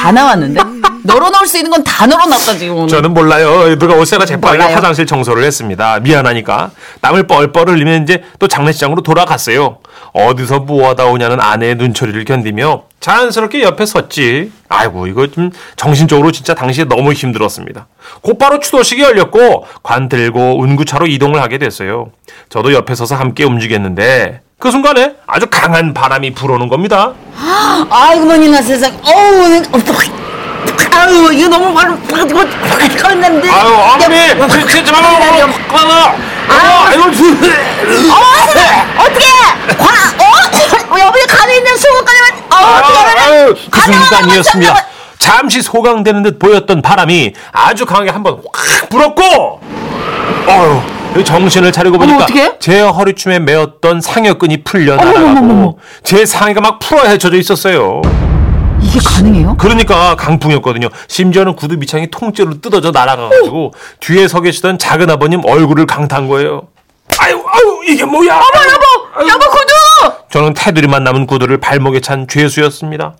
다 0.00 0.12
나왔는데? 0.12 0.60
널어놓을 1.08 1.46
수 1.46 1.56
있는 1.56 1.70
건 1.70 1.82
다 1.82 2.06
널어놨다 2.06 2.56
지금. 2.58 2.86
저는 2.86 3.12
몰라요. 3.14 3.76
누가 3.78 3.94
재빠르게 4.04 4.62
몰라요. 4.62 4.76
화장실 4.76 5.06
청소를 5.06 5.42
했습니다. 5.44 5.98
미안하니까 6.00 6.70
땀을 7.00 7.26
뻘뻘 7.26 7.68
흘리면 7.68 8.02
이제 8.04 8.22
또 8.38 8.46
장례식장으로 8.46 9.02
돌아갔어요. 9.02 9.78
어디서 10.12 10.60
뭐하다 10.60 11.06
오냐는 11.06 11.40
아내의 11.40 11.76
눈초리를 11.76 12.24
견디며 12.24 12.84
자연스럽게 13.00 13.62
옆에 13.62 13.86
섰지. 13.86 14.52
아이고 14.68 15.06
이거 15.06 15.26
좀 15.28 15.50
정신적으로 15.76 16.30
진짜 16.30 16.54
당시에 16.54 16.84
너무 16.84 17.12
힘들었습니다. 17.12 17.86
곧바로 18.20 18.60
추도식이 18.60 19.02
열렸고 19.02 19.66
관 19.82 20.08
들고 20.08 20.60
운구차로 20.60 21.06
이동을 21.06 21.40
하게 21.40 21.58
됐어요. 21.58 22.10
저도 22.48 22.72
옆에 22.74 22.94
서서 22.94 23.14
함께 23.14 23.44
움직였는데 23.44 24.42
그 24.58 24.70
순간에 24.70 25.14
아주 25.26 25.46
강한 25.50 25.94
바람이 25.94 26.34
불어오는 26.34 26.68
겁니다. 26.68 27.14
아이고 27.90 28.24
머니나 28.26 28.60
세상. 28.60 28.92
어우, 29.04 29.62
아유 30.96 31.30
이거 31.32 31.48
너무 31.48 31.74
바로 31.74 31.94
이거 32.10 32.44
컸는데. 33.02 33.50
아유 33.50 33.68
어머니 33.68 34.66
진짜 34.68 34.92
말로 34.92 35.08
꺼나. 35.68 36.14
아유 36.48 36.88
어떻게? 38.98 39.26
관 39.76 39.88
어? 40.20 40.98
여기 41.00 41.26
간에 41.26 41.56
있는 41.56 41.76
소금까지만 41.76 42.30
어 42.50 42.56
어떻게? 42.78 43.20
아유, 43.20 43.54
그 43.70 43.80
순간이었습니다. 43.80 44.86
잠시 45.18 45.60
소강되는 45.62 46.22
듯 46.22 46.38
보였던 46.38 46.80
바람이 46.82 47.34
아주 47.52 47.84
강하게 47.84 48.10
한번 48.10 48.40
확 48.52 48.88
불었고, 48.88 49.60
어휴, 50.46 51.24
정신을 51.24 51.72
차리고 51.72 51.98
보니까 51.98 52.24
어떡해? 52.24 52.52
제 52.60 52.80
허리춤에 52.80 53.38
매었던 53.40 54.00
상여끈이 54.00 54.62
풀려 54.64 54.96
나가고 54.96 55.78
제 56.04 56.24
상의가 56.24 56.60
막 56.60 56.78
풀어 56.78 57.02
헤쳐져 57.04 57.36
있었어요. 57.36 58.00
이게 58.88 58.98
가능해요? 59.04 59.56
그러니까 59.58 60.16
강풍이었거든요. 60.16 60.88
심지어는 61.08 61.56
구두 61.56 61.76
밑창이 61.76 62.10
통째로 62.10 62.60
뜯어져 62.62 62.90
날아가가지고 62.90 63.72
뒤에 64.00 64.28
서 64.28 64.40
계시던 64.40 64.78
작은 64.78 65.10
아버님 65.10 65.44
얼굴을 65.44 65.84
강탄 65.86 66.26
거예요. 66.26 66.68
아유, 67.18 67.34
아유, 67.46 67.80
이게 67.86 68.04
뭐야? 68.04 68.34
어머, 68.34 69.22
여보, 69.22 69.28
여보 69.28 69.38
구두! 69.50 70.22
저는 70.30 70.54
테두리만 70.54 71.04
남은 71.04 71.26
구두를 71.26 71.58
발목에 71.58 72.00
찬 72.00 72.26
죄수였습니다. 72.28 73.16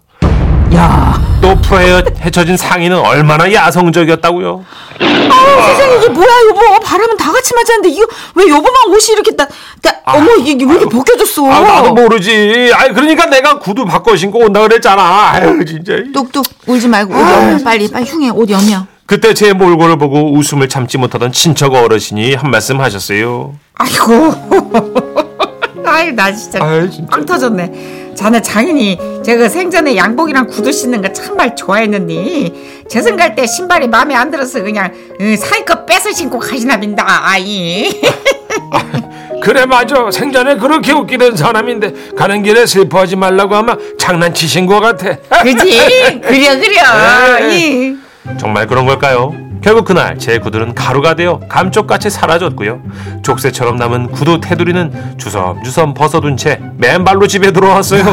야, 0.74 1.18
또 1.40 1.54
풀어헤쳐진 1.56 2.56
상의는 2.56 2.98
얼마나 2.98 3.50
야성적이었다고요. 3.50 4.64
세상에 4.98 5.96
이게 5.96 6.08
뭐야 6.08 6.28
여보? 6.50 6.80
바람은 6.80 7.16
다 7.16 7.32
같이 7.32 7.54
맞았는데 7.54 7.88
이거 7.88 8.06
왜 8.34 8.44
여보만 8.48 8.72
옷이 8.88 9.14
이렇게 9.14 9.34
나, 9.34 9.46
나 9.82 9.92
어머 10.04 10.32
이게 10.36 10.64
왜 10.64 10.72
이렇게 10.72 10.86
벗겨졌어? 10.86 11.46
아, 11.50 11.60
나도 11.60 11.94
모르지. 11.94 12.70
아, 12.74 12.88
그러니까 12.92 13.26
내가 13.26 13.58
구두 13.58 13.84
바꿔 13.84 14.14
신고 14.16 14.40
온다 14.40 14.60
그랬잖아. 14.60 15.30
아유, 15.32 15.64
진짜. 15.64 15.94
뚝뚝 16.12 16.44
울지 16.66 16.88
말고 16.88 17.14
옷 17.14 17.18
여며 17.18 17.58
빨리 17.64 17.88
빨리 17.90 18.04
흉해 18.04 18.30
옷 18.30 18.50
여며. 18.50 18.86
그때 19.06 19.32
제 19.32 19.54
몰골을 19.54 19.96
보고 19.96 20.34
웃음을 20.34 20.68
참지 20.68 20.98
못하던 20.98 21.32
친척 21.32 21.72
어르신이 21.74 22.34
한 22.34 22.50
말씀 22.50 22.78
하셨어요. 22.80 23.54
아이고. 23.74 24.34
아이 25.86 26.12
나 26.12 26.30
진짜 26.34 26.58
아유, 26.62 26.90
진짜. 26.90 27.10
빵 27.10 27.24
터졌네. 27.24 27.97
자네 28.18 28.42
장인이 28.42 28.98
제가 29.24 29.48
생전에 29.48 29.94
양복이랑 29.94 30.48
구두 30.48 30.72
신는 30.72 31.00
거 31.02 31.12
참말 31.12 31.54
좋아했는데 31.54 32.52
저승 32.90 33.14
갈때 33.16 33.46
신발이 33.46 33.86
마음에 33.86 34.12
안 34.16 34.28
들어서 34.32 34.60
그냥 34.60 34.86
어, 34.86 35.36
사이껏 35.36 35.86
뺏어 35.86 36.10
신고 36.10 36.40
가시나 36.40 36.80
빈다. 36.80 37.04
아이. 37.06 37.88
그래, 39.40 39.66
맞아. 39.66 40.10
생전에 40.10 40.56
그렇게 40.56 40.92
웃기던 40.92 41.36
사람인데 41.36 42.14
가는 42.16 42.42
길에 42.42 42.66
슬퍼하지 42.66 43.14
말라고 43.14 43.54
아마 43.54 43.76
장난치신 43.96 44.66
것 44.66 44.80
같아. 44.80 45.16
그지? 45.44 46.20
그려 46.20 46.58
그려. 46.58 47.38
네. 47.38 47.56
이. 47.56 47.96
정말 48.36 48.66
그런 48.66 48.84
걸까요? 48.84 49.47
결국 49.60 49.84
그날 49.84 50.18
제 50.18 50.38
구두는 50.38 50.74
가루가 50.74 51.14
되어 51.14 51.40
감쪽같이 51.48 52.10
사라졌고요. 52.10 52.80
족쇄처럼 53.22 53.76
남은 53.76 54.12
구두 54.12 54.40
테두리는 54.40 55.18
주섬주섬 55.18 55.94
벗어둔 55.94 56.36
채 56.36 56.60
맨발로 56.76 57.26
집에 57.26 57.52
들어왔어요. 57.52 58.04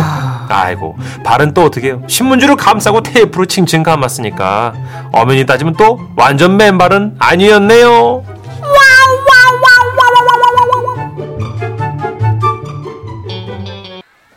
아이고 0.50 0.98
발은 1.24 1.54
또 1.54 1.64
어떻게 1.66 1.88
해요? 1.88 2.02
신문지로 2.08 2.56
감싸고 2.56 3.02
테이프로 3.04 3.46
칭칭 3.46 3.84
감았으니까 3.84 4.74
어머니 5.12 5.46
따지면 5.46 5.76
또 5.78 6.00
완전 6.16 6.58
맨발은 6.58 7.16
아니었네요. 7.20 8.24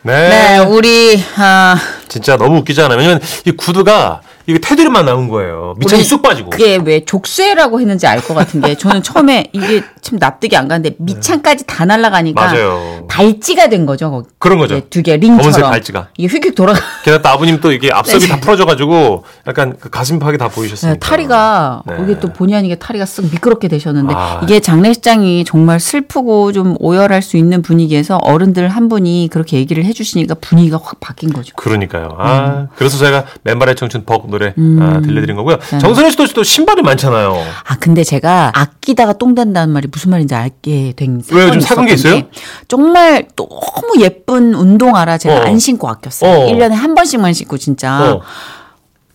네, 0.03 0.29
네, 0.31 0.59
우리 0.61 1.23
아 1.37 1.77
진짜 2.09 2.39
너무 2.39 2.59
웃기잖아요. 2.59 2.97
왜냐면 2.97 3.21
이 3.45 3.51
구두가 3.51 4.23
이게 4.49 4.59
테두리만 4.59 5.05
남은 5.05 5.29
거예요. 5.29 5.75
밑창이 5.79 6.03
쑥 6.03 6.23
빠지고. 6.23 6.49
그게 6.49 6.81
왜 6.83 7.05
족쇄라고 7.05 7.81
했는지 7.81 8.07
알 8.07 8.19
것 8.23 8.33
같은 8.35 8.61
게 8.63 8.75
저는 8.77 9.03
처음에 9.03 9.51
이게 9.53 9.83
참 10.01 10.19
납득이 10.19 10.57
안 10.57 10.69
가는데 10.69 10.97
밑창까지 10.99 11.67
다 11.67 11.85
날아가니까 11.85 12.43
맞아요. 12.47 13.05
발찌가 13.09 13.69
된 13.69 13.85
거죠. 13.87 14.11
거기. 14.11 14.29
그런 14.39 14.59
거죠. 14.59 14.81
두 14.89 15.03
개 15.03 15.17
링처럼. 15.19 15.39
검은색 15.39 15.65
발찌가. 15.65 16.09
이게 16.17 16.29
휙휙 16.35 16.55
돌아가. 16.55 16.81
게다가 17.05 17.33
아버님 17.33 17.61
또 17.61 17.73
이게 17.73 17.91
앞섭이 17.93 18.21
네. 18.21 18.29
다 18.29 18.41
풀어져가지고 18.41 19.25
약간 19.47 19.77
그 19.79 19.91
가슴팍이 19.91 20.39
다 20.39 20.49
보이셨어요. 20.49 20.95
네, 20.95 20.99
탈의가 20.99 21.83
네. 21.87 21.95
이게 22.05 22.19
또 22.19 22.33
본의 22.33 22.57
아니게 22.57 22.77
탈의가 22.77 23.05
쓱 23.05 23.31
미끄럽게 23.33 23.69
되셨는데 23.69 24.15
아. 24.17 24.41
이게 24.43 24.61
장례식장이 24.61 25.45
정말 25.45 25.79
슬프고 25.79 26.53
좀 26.53 26.75
오열할 26.81 27.21
수 27.21 27.37
있는 27.37 27.61
분위기에서 27.61 28.17
어른들 28.17 28.69
한 28.69 28.89
분이 28.89 29.29
그렇게 29.31 29.59
얘기를 29.59 29.85
해주시니까 29.85 30.37
분위기가 30.41 30.81
확 30.83 31.01
바뀐 31.01 31.33
거죠. 31.33 31.55
그러니까요. 31.57 32.15
아, 32.19 32.47
음. 32.47 32.69
그래서 32.77 32.97
제가 32.97 33.25
맨발의 33.45 33.77
청춘 33.77 34.05
벅 34.07 34.29
노래 34.39 34.55
아, 34.81 35.01
들려드린 35.01 35.37
거고요. 35.37 35.59
네. 35.59 35.79
정선혜 35.79 36.11
씨도 36.11 36.29
또 36.29 36.43
신발이 36.45 36.83
많잖아요. 36.83 37.37
아 37.67 37.77
근데 37.79 38.05
제가 38.05 38.53
아끼다가 38.55 39.15
똥 39.15 39.35
된다는 39.35 39.73
말이 39.73 39.89
무슨 39.91 40.11
말인지 40.11 40.35
알게 40.35 40.95
된 40.97 41.23
왜요? 41.33 41.51
좀 41.51 41.61
사둔 41.61 41.87
게 41.87 41.95
있어요? 41.95 42.23
정말 42.69 43.27
너무 43.35 44.01
예쁜 44.01 44.55
운동화라 44.55 45.19
제가 45.19 45.41
어. 45.41 45.45
안 45.45 45.59
신고 45.59 45.89
아꼈어요. 45.89 46.31
어. 46.31 46.47
일 46.49 46.57
1년에 46.57 46.73
한 46.73 46.95
번씩만 46.95 47.33
신고 47.35 47.59
진짜 47.59 48.13
어, 48.13 48.23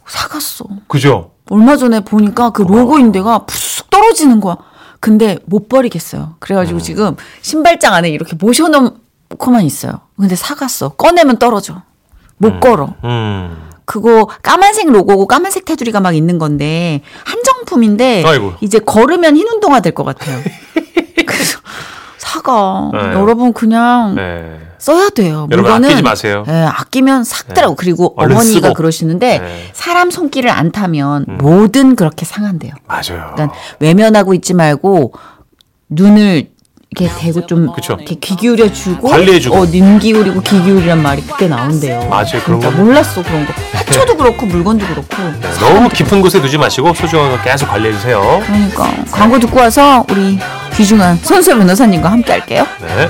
사갔어. 0.06 0.66
그죠? 0.88 1.32
얼마 1.50 1.78
전에 1.78 2.02
보니까 2.02 2.52
그 2.52 2.62
로고인 2.64 3.12
데가 3.12 3.40
푹 3.40 3.90
떨어지는 3.90 4.40
거야. 4.42 4.58
근데 5.00 5.38
못 5.46 5.68
버리겠어요. 5.68 6.36
그래가지고 6.40 6.80
음. 6.80 6.82
지금 6.82 7.16
신발장 7.42 7.94
안에 7.94 8.10
이렇게 8.10 8.36
모셔놓고만 8.38 9.64
있어요. 9.64 10.00
근데 10.18 10.36
사갔어. 10.36 10.90
꺼내면 10.90 11.38
떨어져. 11.38 11.82
못 12.44 12.60
걸어. 12.60 12.96
음. 13.04 13.58
그거 13.86 14.28
까만색 14.42 14.90
로고고 14.92 15.28
까만색 15.28 15.66
테두리가 15.66 16.00
막 16.00 16.16
있는 16.16 16.38
건데 16.40 17.02
한정품인데 17.26 18.24
아이고. 18.26 18.54
이제 18.62 18.80
걸으면 18.80 19.36
흰 19.36 19.48
운동화 19.48 19.82
될 19.82 19.94
것 19.94 20.04
같아요. 20.04 20.40
그래서 21.26 21.60
사가 22.18 22.92
네. 22.94 23.00
여러분 23.14 23.52
그냥 23.54 24.16
네. 24.16 24.60
써야 24.78 25.10
돼요. 25.10 25.48
여러분 25.52 25.64
물건은 25.72 25.90
아끼지 25.90 26.02
마세요. 26.02 26.44
예, 26.48 26.52
아끼면 26.70 27.24
삭더라고. 27.26 27.76
그리고 27.76 28.14
얼른 28.18 28.36
어머니가 28.38 28.68
쓰고. 28.70 28.74
그러시는데 28.74 29.40
네. 29.40 29.70
사람 29.74 30.10
손길을 30.12 30.50
안 30.50 30.72
타면 30.72 31.26
뭐든 31.40 31.96
그렇게 31.96 32.26
상한대요. 32.26 32.74
맞아요. 32.88 33.32
그러니까 33.36 33.52
외면하고 33.80 34.34
있지 34.34 34.54
말고 34.54 35.14
눈을 35.90 36.53
이렇게 36.96 37.10
대고 37.18 37.46
좀 37.48 37.72
그쵸. 37.74 37.94
이렇게 38.00 38.16
귀 38.16 38.36
기울여 38.36 38.72
주고 38.72 39.10
관리해주고. 39.10 39.56
어, 39.58 39.66
눈 39.66 39.98
기울이고 40.00 40.42
귀 40.42 40.62
기울이란 40.62 41.02
말이 41.02 41.24
그때 41.24 41.48
나온대요. 41.48 42.08
맞아요. 42.08 42.42
그런 42.46 42.62
진짜 42.62 42.76
거. 42.76 42.84
몰랐어 42.84 43.24
그런 43.24 43.46
거. 43.48 43.54
화초도 43.74 44.16
그렇고 44.18 44.46
물건도 44.46 44.86
그렇고. 44.86 45.08
네, 45.42 45.50
너무 45.60 45.90
깊은 45.90 46.22
곳에 46.22 46.40
두지 46.40 46.58
마시고 46.58 46.94
소중한 46.94 47.32
거 47.32 47.42
계속 47.42 47.68
관리해 47.68 47.94
주세요. 47.94 48.42
그러니까 48.46 48.92
광고 49.12 49.40
듣고 49.40 49.60
와서 49.60 50.06
우리 50.10 50.38
귀중한 50.76 51.18
손수 51.18 51.56
변호사님과 51.58 52.12
함께 52.12 52.32
할게요. 52.34 52.68
네. 52.82 53.10